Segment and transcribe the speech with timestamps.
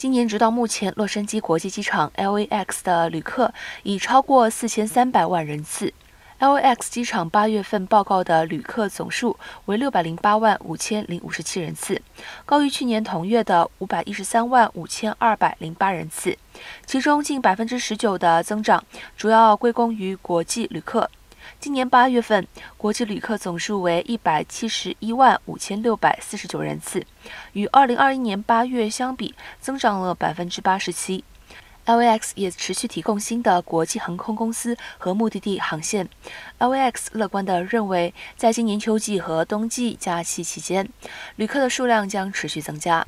[0.00, 5.92] 今年直到目前，洛杉矶国际机场 LAX 的旅客已超过四千三百万人次。
[6.38, 12.00] LAX 机场八月份报告的旅客总数为六百零八万五千零五十七人次，
[12.46, 16.34] 高于去年同月的五百一十三万五千二百零八人次。
[16.86, 18.82] 其中近百分之十九的增长
[19.18, 21.10] 主要归功于国际旅客。
[21.60, 22.48] 今年八月份，
[22.78, 27.04] 国际旅客总数为一百七十一万五千六百四十九人次，
[27.52, 31.22] 与二零二一年八月相比，增长了百分之八十七。
[31.84, 36.08] LAX 也持续提供新的国际航空公司和目的地航线。
[36.58, 40.88] LAX 乐观地认为，在今年秋季和冬季假期期间，
[41.36, 43.06] 旅客的数量将持续增加。